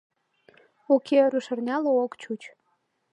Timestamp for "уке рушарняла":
0.93-1.91